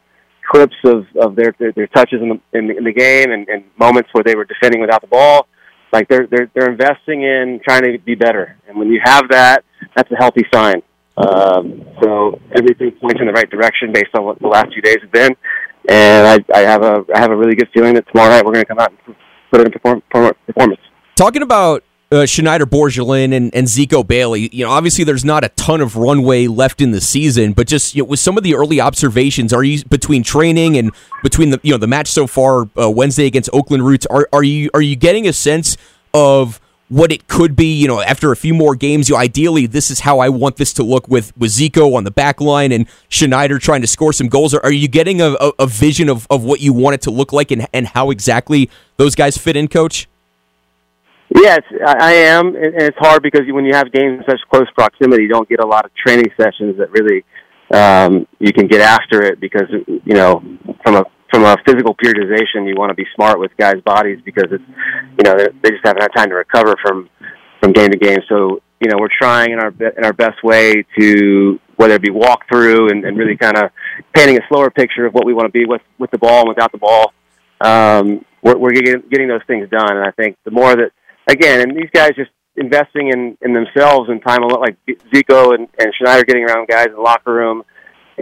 clips 0.50 0.74
of, 0.84 1.06
of 1.20 1.36
their, 1.36 1.54
their, 1.58 1.72
their 1.72 1.86
touches 1.88 2.20
in 2.20 2.28
the, 2.28 2.58
in 2.58 2.66
the, 2.68 2.76
in 2.78 2.84
the 2.84 2.92
game 2.92 3.30
and, 3.30 3.48
and 3.48 3.64
moments 3.78 4.10
where 4.12 4.24
they 4.24 4.34
were 4.34 4.44
defending 4.44 4.80
without 4.80 5.00
the 5.00 5.06
ball. 5.06 5.46
Like 5.92 6.08
they're, 6.08 6.26
they're, 6.30 6.50
they're 6.54 6.70
investing 6.70 7.22
in 7.22 7.60
trying 7.66 7.82
to 7.82 7.98
be 7.98 8.14
better. 8.14 8.56
And 8.68 8.78
when 8.78 8.88
you 8.88 9.00
have 9.04 9.28
that, 9.30 9.64
that's 9.96 10.10
a 10.10 10.16
healthy 10.16 10.44
sign. 10.52 10.82
Um, 11.16 11.84
so 12.02 12.40
everything 12.56 12.92
points 13.00 13.20
in 13.20 13.26
the 13.26 13.32
right 13.32 13.50
direction 13.50 13.92
based 13.92 14.14
on 14.14 14.24
what 14.24 14.38
the 14.40 14.48
last 14.48 14.72
few 14.72 14.82
days 14.82 14.98
have 15.02 15.12
been. 15.12 15.36
and 15.88 16.26
I, 16.26 16.38
I 16.54 16.60
have 16.60 16.82
a 16.82 17.04
I 17.14 17.20
have 17.20 17.30
a 17.30 17.36
really 17.36 17.56
good 17.56 17.68
feeling 17.74 17.94
that 17.94 18.06
tomorrow 18.08 18.30
night 18.30 18.44
we're 18.44 18.52
going 18.52 18.64
to 18.64 18.68
come 18.68 18.78
out 18.78 18.92
and 19.06 19.16
put 19.50 19.60
in 19.60 19.72
perform, 19.72 20.02
performance. 20.46 20.80
Talking 21.16 21.42
about 21.42 21.84
uh, 22.12 22.26
Schneider 22.26 22.66
Borgelin 22.66 23.32
and, 23.34 23.54
and 23.54 23.66
Zico 23.66 24.06
Bailey, 24.06 24.48
you 24.52 24.64
know, 24.64 24.70
obviously 24.70 25.04
there's 25.04 25.24
not 25.24 25.44
a 25.44 25.48
ton 25.50 25.80
of 25.80 25.96
runway 25.96 26.48
left 26.48 26.80
in 26.80 26.90
the 26.90 27.00
season, 27.00 27.52
but 27.52 27.68
just 27.68 27.94
you 27.94 28.02
know, 28.02 28.08
with 28.08 28.18
some 28.18 28.36
of 28.36 28.42
the 28.42 28.54
early 28.54 28.80
observations, 28.80 29.52
are 29.52 29.62
you 29.62 29.84
between 29.84 30.22
training 30.22 30.76
and 30.76 30.92
between 31.22 31.50
the 31.50 31.60
you 31.62 31.72
know 31.72 31.78
the 31.78 31.86
match 31.86 32.08
so 32.08 32.26
far 32.26 32.68
uh, 32.80 32.90
Wednesday 32.90 33.26
against 33.26 33.48
Oakland 33.52 33.86
Roots, 33.86 34.06
are 34.06 34.28
are 34.32 34.42
you 34.42 34.70
are 34.74 34.82
you 34.82 34.96
getting 34.96 35.28
a 35.28 35.32
sense 35.32 35.76
of 36.12 36.60
what 36.88 37.12
it 37.12 37.28
could 37.28 37.54
be, 37.54 37.72
you 37.72 37.86
know, 37.86 38.00
after 38.00 38.32
a 38.32 38.36
few 38.36 38.52
more 38.52 38.74
games, 38.74 39.08
you 39.08 39.14
know, 39.14 39.20
ideally 39.20 39.66
this 39.66 39.92
is 39.92 40.00
how 40.00 40.18
I 40.18 40.28
want 40.28 40.56
this 40.56 40.72
to 40.74 40.82
look 40.82 41.06
with 41.06 41.36
with 41.36 41.52
Zico 41.52 41.94
on 41.94 42.02
the 42.02 42.10
back 42.10 42.40
line 42.40 42.72
and 42.72 42.88
Schneider 43.08 43.60
trying 43.60 43.82
to 43.82 43.86
score 43.86 44.12
some 44.12 44.26
goals. 44.26 44.52
Are, 44.52 44.64
are 44.64 44.72
you 44.72 44.88
getting 44.88 45.20
a, 45.20 45.36
a, 45.40 45.52
a, 45.60 45.66
vision 45.68 46.08
of, 46.08 46.26
of 46.28 46.42
what 46.42 46.58
you 46.58 46.72
want 46.72 46.94
it 46.94 47.02
to 47.02 47.12
look 47.12 47.32
like 47.32 47.52
and, 47.52 47.68
and 47.72 47.86
how 47.86 48.10
exactly 48.10 48.68
those 48.96 49.14
guys 49.14 49.38
fit 49.38 49.54
in, 49.54 49.68
coach? 49.68 50.08
Yes, 51.34 51.60
I 51.86 52.12
am, 52.12 52.48
and 52.56 52.74
it's 52.82 52.98
hard 52.98 53.22
because 53.22 53.42
when 53.48 53.64
you 53.64 53.72
have 53.72 53.92
games 53.92 54.18
in 54.18 54.24
such 54.28 54.40
close 54.50 54.66
proximity, 54.74 55.22
you 55.22 55.28
don't 55.28 55.48
get 55.48 55.60
a 55.60 55.66
lot 55.66 55.84
of 55.84 55.92
training 55.94 56.26
sessions 56.36 56.76
that 56.78 56.90
really 56.90 57.24
um, 57.72 58.26
you 58.40 58.52
can 58.52 58.66
get 58.66 58.80
after 58.80 59.22
it 59.22 59.40
because 59.40 59.68
you 59.86 60.14
know 60.14 60.42
from 60.82 60.96
a 60.96 61.04
from 61.30 61.44
a 61.44 61.56
physical 61.64 61.94
periodization, 61.94 62.66
you 62.66 62.74
want 62.76 62.90
to 62.90 62.94
be 62.94 63.06
smart 63.14 63.38
with 63.38 63.52
guys' 63.56 63.80
bodies 63.84 64.18
because 64.24 64.46
it's 64.50 64.64
you 64.66 65.24
know 65.24 65.36
they 65.62 65.70
just 65.70 65.84
haven't 65.84 66.02
had 66.02 66.10
time 66.16 66.30
to 66.30 66.34
recover 66.34 66.74
from 66.82 67.08
from 67.60 67.72
game 67.72 67.90
to 67.90 67.98
game. 67.98 68.18
So 68.28 68.60
you 68.80 68.88
know 68.90 68.96
we're 68.98 69.14
trying 69.16 69.52
in 69.52 69.60
our 69.60 69.72
in 69.96 70.04
our 70.04 70.12
best 70.12 70.42
way 70.42 70.84
to 70.98 71.60
whether 71.76 71.94
it 71.94 72.02
be 72.02 72.10
walk 72.10 72.40
through 72.50 72.90
and, 72.90 73.04
and 73.04 73.16
really 73.16 73.36
kind 73.36 73.56
of 73.56 73.70
painting 74.14 74.36
a 74.36 74.40
slower 74.48 74.68
picture 74.68 75.06
of 75.06 75.14
what 75.14 75.24
we 75.24 75.32
want 75.32 75.46
to 75.46 75.52
be 75.52 75.64
with 75.64 75.82
with 75.98 76.10
the 76.10 76.18
ball 76.18 76.40
and 76.40 76.48
without 76.48 76.72
the 76.72 76.78
ball. 76.78 77.12
Um, 77.60 78.24
we're, 78.42 78.56
we're 78.56 78.70
getting, 78.70 79.02
getting 79.10 79.28
those 79.28 79.42
things 79.46 79.68
done, 79.68 79.96
and 79.96 80.06
I 80.06 80.10
think 80.12 80.36
the 80.44 80.50
more 80.50 80.74
that 80.74 80.92
again, 81.26 81.60
and 81.60 81.76
these 81.76 81.90
guys 81.92 82.10
just 82.16 82.30
investing 82.56 83.08
in 83.08 83.36
in 83.42 83.54
themselves 83.54 84.08
and 84.08 84.22
time, 84.22 84.42
a 84.42 84.46
lot 84.46 84.60
like 84.60 84.76
Zico 85.12 85.54
and, 85.54 85.68
and 85.78 85.92
Schneider 85.98 86.24
getting 86.24 86.44
around 86.44 86.68
guys 86.68 86.86
in 86.86 86.94
the 86.94 87.00
locker 87.00 87.32
room. 87.32 87.62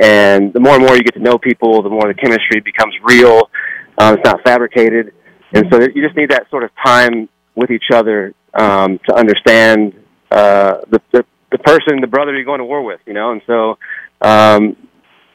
And 0.00 0.52
the 0.52 0.60
more 0.60 0.74
and 0.74 0.84
more 0.84 0.94
you 0.94 1.02
get 1.02 1.14
to 1.14 1.20
know 1.20 1.38
people, 1.38 1.82
the 1.82 1.88
more 1.88 2.06
the 2.06 2.14
chemistry 2.14 2.60
becomes 2.60 2.94
real. 3.02 3.50
Um, 3.98 4.14
it's 4.14 4.24
not 4.24 4.40
fabricated, 4.44 5.12
and 5.52 5.66
so 5.70 5.80
you 5.80 6.02
just 6.06 6.16
need 6.16 6.30
that 6.30 6.48
sort 6.50 6.62
of 6.62 6.70
time 6.84 7.28
with 7.56 7.70
each 7.72 7.90
other 7.92 8.32
um, 8.54 9.00
to 9.08 9.14
understand 9.14 9.94
uh, 10.30 10.78
the, 10.90 11.00
the 11.12 11.24
the 11.50 11.58
person, 11.58 12.00
the 12.00 12.06
brother 12.06 12.34
you're 12.34 12.44
going 12.44 12.60
to 12.60 12.64
war 12.64 12.84
with. 12.84 13.00
You 13.06 13.14
know, 13.14 13.32
and 13.32 13.42
so 13.46 13.78
um, 14.20 14.76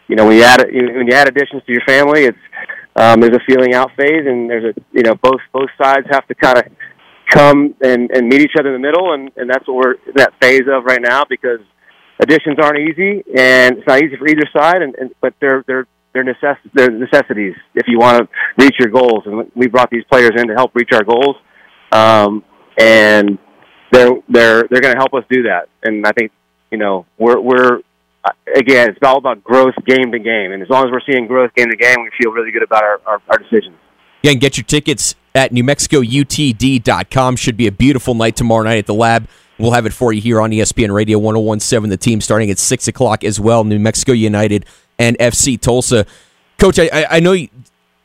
you 0.07 0.15
know 0.15 0.25
when 0.25 0.37
you 0.37 0.43
add 0.43 0.63
when 0.65 1.07
you 1.07 1.13
add 1.13 1.27
additions 1.27 1.63
to 1.65 1.71
your 1.73 1.83
family, 1.85 2.23
it's 2.23 2.37
um, 2.95 3.19
there's 3.19 3.35
a 3.35 3.43
feeling 3.45 3.73
out 3.73 3.91
phase, 3.97 4.25
and 4.25 4.49
there's 4.49 4.75
a 4.75 4.81
you 4.93 5.03
know 5.03 5.15
both 5.15 5.41
both 5.51 5.69
sides 5.81 6.07
have 6.09 6.25
to 6.27 6.35
kind 6.35 6.59
of 6.59 6.65
come 7.33 7.75
and, 7.81 8.11
and 8.11 8.27
meet 8.27 8.41
each 8.41 8.55
other 8.59 8.73
in 8.73 8.81
the 8.81 8.87
middle, 8.87 9.13
and, 9.13 9.31
and 9.35 9.49
that's 9.49 9.67
what 9.67 9.75
we're 9.75 9.93
in 9.93 10.13
that 10.15 10.33
phase 10.39 10.63
of 10.71 10.85
right 10.85 11.01
now 11.01 11.23
because 11.27 11.59
additions 12.19 12.57
aren't 12.61 12.79
easy, 12.79 13.23
and 13.35 13.77
it's 13.77 13.87
not 13.87 14.01
easy 14.01 14.15
for 14.17 14.27
either 14.27 14.47
side, 14.55 14.81
and, 14.81 14.95
and 14.95 15.11
but 15.21 15.33
they're 15.41 15.63
they're 15.67 15.87
they're, 16.13 16.23
necess- 16.23 16.69
they're 16.73 16.91
necessities 16.91 17.55
if 17.73 17.87
you 17.87 17.97
want 17.97 18.19
to 18.19 18.63
reach 18.63 18.75
your 18.79 18.89
goals. 18.89 19.23
And 19.25 19.51
we 19.55 19.67
brought 19.67 19.89
these 19.89 20.03
players 20.11 20.31
in 20.37 20.47
to 20.47 20.53
help 20.53 20.75
reach 20.75 20.91
our 20.93 21.03
goals, 21.03 21.35
um, 21.91 22.43
and 22.77 23.39
they're 23.91 24.11
they're 24.29 24.63
they're 24.69 24.81
going 24.81 24.93
to 24.93 24.99
help 24.99 25.13
us 25.13 25.23
do 25.29 25.43
that. 25.43 25.69
And 25.83 26.05
I 26.05 26.11
think 26.11 26.31
you 26.71 26.77
know 26.77 27.05
we're 27.17 27.39
we're 27.39 27.79
again 28.55 28.89
it's 28.89 28.99
all 29.03 29.17
about 29.17 29.43
growth 29.43 29.75
game 29.87 30.11
to 30.11 30.19
game, 30.19 30.51
and 30.51 30.61
as 30.61 30.69
long 30.69 30.85
as 30.85 30.91
we're 30.91 31.01
seeing 31.11 31.27
growth 31.27 31.53
game 31.55 31.69
to 31.69 31.77
game, 31.77 31.97
we 32.03 32.11
feel 32.21 32.31
really 32.31 32.51
good 32.51 32.63
about 32.63 32.83
our, 32.83 33.01
our, 33.05 33.21
our 33.29 33.37
decisions. 33.37 33.77
Yeah, 34.21 34.31
and 34.31 34.39
get 34.39 34.57
your 34.57 34.63
tickets 34.63 35.15
at 35.35 35.51
NewMexicoUTD.com. 35.51 37.35
Should 37.35 37.57
be 37.57 37.67
a 37.67 37.71
beautiful 37.71 38.13
night 38.13 38.35
tomorrow 38.35 38.63
night 38.63 38.77
at 38.77 38.85
the 38.85 38.93
lab. 38.93 39.27
We'll 39.59 39.71
have 39.71 39.85
it 39.85 39.93
for 39.93 40.11
you 40.11 40.21
here 40.21 40.41
on 40.41 40.51
ESPN 40.51 40.93
Radio 40.93 41.19
1017, 41.19 41.89
the 41.89 41.97
team 41.97 42.21
starting 42.21 42.49
at 42.49 42.57
6 42.57 42.87
o'clock 42.87 43.23
as 43.23 43.39
well. 43.39 43.63
New 43.63 43.79
Mexico 43.79 44.11
United 44.11 44.65
and 44.97 45.17
FC 45.19 45.59
Tulsa. 45.59 46.05
Coach, 46.57 46.79
I, 46.79 47.05
I 47.09 47.19
know 47.19 47.35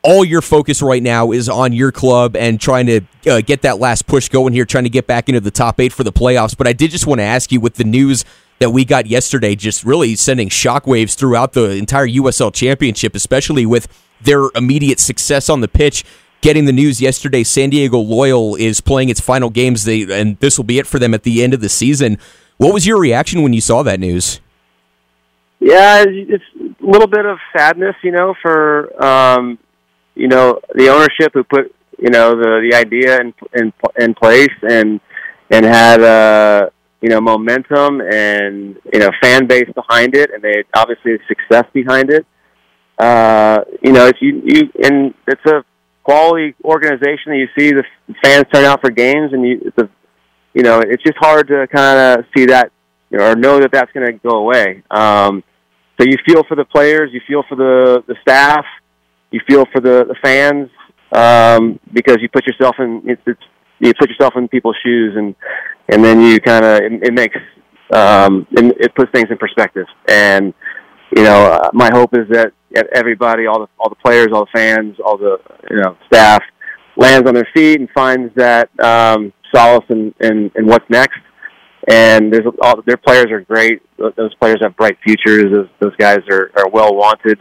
all 0.03 0.25
your 0.25 0.43
focus 0.43 0.83
right 0.83 1.03
now 1.03 1.33
is 1.33 1.49
on 1.49 1.73
your 1.73 1.91
club 1.91 2.37
and 2.37 2.61
trying 2.61 2.87
to 2.87 3.01
uh, 3.27 3.41
get 3.41 3.63
that 3.63 3.79
last 3.79 4.07
push 4.07 4.29
going 4.29 4.53
here, 4.53 4.65
trying 4.65 4.85
to 4.85 4.91
get 4.91 5.07
back 5.07 5.29
into 5.29 5.41
the 5.41 5.51
top 5.51 5.81
eight 5.81 5.93
for 5.93 6.05
the 6.05 6.13
playoffs. 6.13 6.57
But 6.57 6.67
I 6.67 6.73
did 6.73 6.91
just 6.91 7.07
want 7.07 7.19
to 7.19 7.25
ask 7.25 7.51
you 7.51 7.61
with 7.61 7.75
the 7.75 7.85
news 7.85 8.25
that 8.59 8.71
we 8.71 8.85
got 8.85 9.07
yesterday, 9.07 9.55
just 9.55 9.85
really 9.85 10.17
sending 10.17 10.49
shockwaves 10.49 11.15
throughout 11.15 11.53
the 11.53 11.73
entire 11.73 12.07
USL 12.07 12.53
Championship, 12.53 13.15
especially 13.15 13.67
with 13.67 13.89
their 14.21 14.49
immediate 14.55 14.99
success 14.99 15.49
on 15.49 15.61
the 15.61 15.69
pitch 15.69 16.05
getting 16.41 16.65
the 16.65 16.73
news 16.73 17.01
yesterday 17.01 17.43
San 17.43 17.71
Diego 17.71 17.99
Loyal 17.99 18.55
is 18.55 18.81
playing 18.81 19.09
its 19.09 19.21
final 19.21 19.51
games, 19.51 19.85
they, 19.85 20.03
and 20.03 20.39
this 20.39 20.59
will 20.59 20.65
be 20.65 20.79
it 20.79 20.87
for 20.87 20.99
them 20.99 21.15
at 21.15 21.23
the 21.23 21.43
end 21.43 21.55
of 21.55 21.61
the 21.61 21.69
season. 21.69 22.19
What 22.57 22.75
was 22.75 22.87
your 22.87 22.99
reaction 22.99 23.43
when 23.43 23.53
you 23.53 23.61
saw 23.61 23.83
that 23.83 24.01
news? 24.01 24.41
Yeah, 25.61 26.05
it's 26.07 26.45
a 26.55 26.87
little 26.87 27.09
bit 27.09 27.27
of 27.27 27.39
sadness, 27.57 27.97
you 28.03 28.13
know, 28.13 28.35
for 28.41 29.05
um, 29.05 29.59
you 30.15 30.29
know 30.29 30.61
the 30.75 30.89
ownership 30.89 31.33
who 31.35 31.45
put 31.45 31.75
you 31.99 32.11
know 32.11 32.31
the 32.31 32.69
the 32.71 32.77
idea 32.77 33.21
in 33.21 33.35
in, 33.55 33.73
in 33.99 34.15
place 34.15 34.55
and 34.69 35.01
and 35.51 35.65
had 35.65 36.01
uh, 36.01 36.71
you 37.01 37.09
know 37.09 37.21
momentum 37.21 38.01
and 38.01 38.77
you 38.93 39.01
know 39.01 39.11
fan 39.21 39.47
base 39.47 39.69
behind 39.75 40.15
it, 40.15 40.31
and 40.33 40.43
they 40.43 40.65
obviously 40.75 41.19
success 41.27 41.65
behind 41.73 42.11
it. 42.11 42.25
Uh, 42.99 43.61
you 43.83 43.93
know, 43.93 44.07
if 44.07 44.17
you 44.21 44.43
you 44.45 44.71
and 44.85 45.15
it's 45.27 45.45
a 45.47 45.65
quality 46.09 46.55
organization 46.65 47.27
that 47.27 47.37
you 47.37 47.49
see 47.59 47.71
the 47.71 47.85
fans 48.23 48.47
turn 48.51 48.65
out 48.65 48.81
for 48.81 48.91
games, 48.91 49.31
and 49.35 49.47
you, 49.47 49.73
the, 49.77 49.91
you 50.55 50.63
know, 50.63 50.81
it's 50.81 51.03
just 51.03 51.19
hard 51.19 51.47
to 51.49 51.67
kind 51.67 51.99
of 51.99 52.25
see 52.35 52.47
that 52.47 52.73
or 53.13 53.37
know 53.37 53.61
that 53.61 53.71
that's 53.73 53.93
going 53.93 54.07
to 54.07 54.13
go 54.27 54.39
away. 54.39 54.83
Um, 54.91 55.45
so 56.01 56.07
you 56.07 56.17
feel 56.27 56.45
for 56.49 56.55
the 56.55 56.65
players, 56.65 57.11
you 57.13 57.21
feel 57.29 57.43
for 57.47 57.57
the 57.57 58.03
the 58.07 58.15
staff, 58.23 58.65
you 59.31 59.41
feel 59.47 59.67
for 59.71 59.81
the 59.83 60.07
the 60.07 60.17
fans 60.23 60.71
um, 61.13 61.79
because 61.93 62.19
you 62.23 62.29
put 62.31 62.47
yourself 62.47 62.77
in 62.79 63.03
it's, 63.05 63.23
it's 63.27 63.43
you 63.79 63.93
put 63.99 64.09
yourself 64.09 64.33
in 64.37 64.49
people's 64.49 64.77
shoes, 64.83 65.15
and 65.15 65.35
and 65.91 66.03
then 66.03 66.23
you 66.23 66.41
kind 66.41 66.65
of 66.65 66.79
it, 66.79 66.93
it 67.09 67.13
makes 67.13 67.37
um, 67.93 68.47
it, 68.53 68.77
it 68.81 68.95
puts 68.95 69.11
things 69.13 69.29
in 69.31 69.37
perspective. 69.37 69.87
And 70.09 70.55
you 71.17 71.23
know, 71.23 71.53
uh, 71.53 71.71
my 71.73 71.91
hope 71.93 72.15
is 72.15 72.29
that 72.31 72.53
everybody, 72.95 73.47
all 73.47 73.61
the 73.61 73.69
all 73.79 73.89
the 73.89 73.97
players, 73.97 74.29
all 74.33 74.45
the 74.45 74.51
fans, 74.59 74.97
all 75.05 75.17
the 75.17 75.39
you 75.71 75.77
know 75.77 75.97
staff, 76.07 76.43
lands 76.97 77.27
on 77.27 77.35
their 77.35 77.49
feet 77.55 77.81
and 77.81 77.89
finds 77.95 78.35
that 78.35 78.69
um, 78.81 79.33
solace 79.55 79.85
in, 79.89 80.15
in 80.21 80.51
in 80.55 80.67
what's 80.67 80.89
next. 80.91 81.19
And 81.89 82.33
there's 82.33 82.45
all 82.63 82.83
their 82.87 82.99
players 82.99 83.27
are 83.31 83.41
great. 83.41 83.81
Those 83.97 84.35
players 84.35 84.59
have 84.63 84.77
bright 84.77 84.99
futures. 85.03 85.47
Those 85.53 85.69
those 85.81 85.97
guys 85.97 86.21
are 86.31 86.51
are 86.57 86.69
well 86.69 86.95
wanted. 86.95 87.39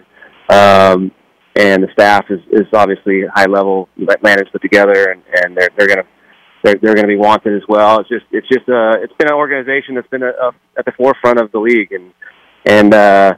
Um, 0.49 1.11
and 1.57 1.83
the 1.83 1.87
staff 1.91 2.25
is, 2.29 2.39
is 2.51 2.67
obviously 2.71 3.23
high 3.33 3.47
level 3.47 3.89
managed 4.21 4.51
put 4.51 4.61
together, 4.61 5.11
and, 5.11 5.23
and 5.43 5.57
they're 5.57 5.69
they're 5.77 5.87
gonna 5.87 6.03
they're, 6.63 6.75
they're 6.81 6.95
to 6.95 7.07
be 7.07 7.17
wanted 7.17 7.55
as 7.55 7.63
well. 7.67 7.99
It's 7.99 8.09
just 8.09 8.25
it's 8.31 8.47
just 8.47 8.69
uh 8.69 8.93
it's 9.01 9.13
been 9.17 9.27
an 9.27 9.35
organization 9.35 9.95
that's 9.95 10.07
been 10.07 10.23
a, 10.23 10.29
a, 10.29 10.51
at 10.77 10.85
the 10.85 10.93
forefront 10.93 11.39
of 11.39 11.51
the 11.51 11.59
league, 11.59 11.91
and 11.91 12.13
and 12.65 12.93
uh, 12.93 13.33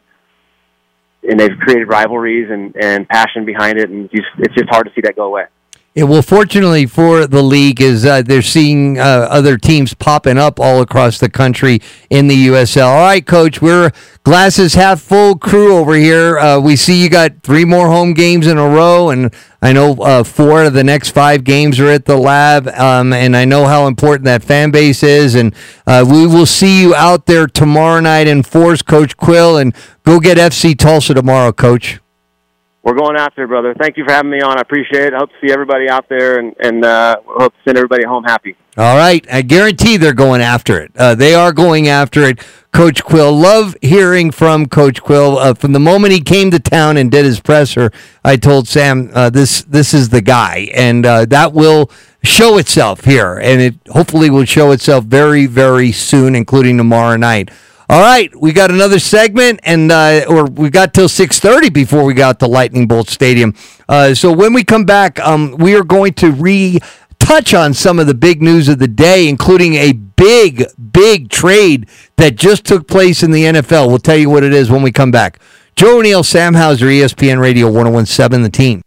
and 1.27 1.39
they've 1.39 1.57
created 1.59 1.87
rivalries 1.87 2.49
and, 2.49 2.75
and 2.75 3.07
passion 3.07 3.45
behind 3.45 3.77
it, 3.77 3.89
and 3.89 4.09
it's 4.11 4.55
just 4.55 4.69
hard 4.69 4.87
to 4.87 4.93
see 4.93 5.01
that 5.03 5.15
go 5.15 5.23
away. 5.23 5.45
Yeah, 5.95 6.03
well, 6.03 6.21
fortunately 6.21 6.85
for 6.85 7.25
the 7.25 7.41
league, 7.41 7.81
is 7.81 8.05
uh, 8.05 8.21
they're 8.21 8.43
seeing 8.43 8.99
uh, 8.99 9.27
other 9.29 9.57
teams 9.57 9.95
popping 9.95 10.37
up 10.37 10.59
all 10.59 10.81
across 10.81 11.17
the 11.17 11.29
country 11.31 11.81
in 12.11 12.27
the 12.27 12.47
USL. 12.47 12.85
All 12.85 12.99
right, 12.99 13.25
Coach, 13.25 13.59
we're 13.59 13.91
glasses 14.23 14.75
half 14.75 15.01
full 15.01 15.35
crew 15.35 15.75
over 15.75 15.95
here. 15.95 16.37
Uh, 16.37 16.59
we 16.59 16.75
see 16.75 17.01
you 17.01 17.09
got 17.09 17.41
three 17.41 17.65
more 17.65 17.87
home 17.87 18.13
games 18.13 18.45
in 18.45 18.59
a 18.59 18.69
row, 18.69 19.09
and 19.09 19.33
I 19.63 19.73
know 19.73 19.95
uh, 19.95 20.23
four 20.23 20.63
of 20.63 20.73
the 20.73 20.83
next 20.83 21.09
five 21.09 21.43
games 21.43 21.79
are 21.79 21.89
at 21.89 22.05
the 22.05 22.17
lab, 22.17 22.67
um, 22.67 23.11
and 23.11 23.35
I 23.35 23.45
know 23.45 23.65
how 23.65 23.87
important 23.87 24.25
that 24.25 24.43
fan 24.43 24.69
base 24.69 25.01
is. 25.01 25.33
And 25.33 25.55
uh, 25.87 26.05
we 26.07 26.27
will 26.27 26.45
see 26.45 26.81
you 26.81 26.93
out 26.93 27.25
there 27.25 27.47
tomorrow 27.47 27.99
night 27.99 28.27
in 28.27 28.43
force, 28.43 28.83
Coach 28.83 29.17
Quill, 29.17 29.57
and 29.57 29.73
go 30.03 30.19
get 30.19 30.37
FC 30.37 30.77
Tulsa 30.77 31.15
tomorrow, 31.15 31.51
Coach 31.51 31.99
we're 32.83 32.95
going 32.95 33.17
after 33.17 33.43
it, 33.43 33.47
brother. 33.47 33.73
Thank 33.77 33.97
you 33.97 34.05
for 34.05 34.11
having 34.11 34.31
me 34.31 34.41
on. 34.41 34.57
I 34.57 34.61
appreciate 34.61 35.07
it. 35.07 35.13
I 35.13 35.17
hope 35.17 35.29
to 35.29 35.35
see 35.45 35.51
everybody 35.51 35.89
out 35.89 36.07
there 36.07 36.39
and, 36.39 36.55
and 36.59 36.85
uh, 36.85 37.17
hope 37.25 37.53
to 37.53 37.59
send 37.65 37.77
everybody 37.77 38.05
home 38.05 38.23
happy. 38.23 38.55
All 38.77 38.95
right. 38.95 39.25
I 39.29 39.41
guarantee 39.41 39.97
they're 39.97 40.13
going 40.13 40.41
after 40.41 40.79
it. 40.79 40.91
Uh, 40.95 41.13
they 41.13 41.33
are 41.33 41.51
going 41.51 41.89
after 41.89 42.23
it. 42.23 42.39
Coach 42.71 43.03
Quill, 43.03 43.33
love 43.33 43.75
hearing 43.81 44.31
from 44.31 44.67
Coach 44.67 45.01
Quill. 45.01 45.37
Uh, 45.37 45.53
from 45.53 45.73
the 45.73 45.79
moment 45.79 46.13
he 46.13 46.21
came 46.21 46.51
to 46.51 46.59
town 46.59 46.95
and 46.95 47.11
did 47.11 47.25
his 47.25 47.41
presser, 47.41 47.91
I 48.23 48.37
told 48.37 48.67
Sam, 48.67 49.09
uh, 49.13 49.29
this 49.29 49.63
this 49.63 49.93
is 49.93 50.09
the 50.09 50.21
guy. 50.21 50.69
And 50.73 51.05
uh, 51.05 51.25
that 51.25 51.51
will 51.51 51.91
show 52.23 52.57
itself 52.57 53.03
here. 53.03 53.37
And 53.37 53.59
it 53.59 53.75
hopefully 53.89 54.29
will 54.29 54.45
show 54.45 54.71
itself 54.71 55.03
very, 55.03 55.47
very 55.47 55.91
soon, 55.91 56.35
including 56.35 56.77
tomorrow 56.77 57.17
night. 57.17 57.49
All 57.91 58.01
right, 58.01 58.31
we 58.39 58.53
got 58.53 58.69
another 58.69 58.99
segment, 58.99 59.61
and 59.63 59.91
uh, 59.91 60.25
or 60.29 60.45
we 60.45 60.69
got 60.69 60.93
till 60.93 61.09
six 61.09 61.39
thirty 61.39 61.71
before 61.71 62.03
we 62.03 62.13
got 62.13 62.39
to 62.39 62.45
Lightning 62.45 62.87
Bolt 62.87 63.09
Stadium. 63.09 63.55
Uh, 63.87 64.13
so 64.13 64.31
when 64.31 64.53
we 64.53 64.63
come 64.63 64.85
back, 64.85 65.19
um, 65.21 65.55
we 65.57 65.75
are 65.75 65.83
going 65.83 66.13
to 66.13 66.31
re 66.31 66.77
touch 67.17 67.55
on 67.55 67.73
some 67.73 67.97
of 67.97 68.05
the 68.05 68.13
big 68.13 68.43
news 68.43 68.69
of 68.69 68.77
the 68.77 68.87
day, 68.87 69.27
including 69.27 69.73
a 69.73 69.93
big, 69.93 70.65
big 70.91 71.29
trade 71.29 71.89
that 72.17 72.35
just 72.35 72.63
took 72.63 72.87
place 72.87 73.23
in 73.23 73.31
the 73.31 73.45
NFL. 73.45 73.87
We'll 73.87 73.97
tell 73.97 74.17
you 74.17 74.29
what 74.29 74.43
it 74.43 74.53
is 74.53 74.69
when 74.69 74.83
we 74.83 74.91
come 74.91 75.09
back. 75.09 75.39
Joe 75.75 75.97
O'Neill, 75.97 76.23
Sam 76.23 76.53
Hauser, 76.53 76.85
ESPN 76.85 77.41
Radio 77.41 77.71
1017, 77.71 78.43
the 78.43 78.49
team. 78.49 78.81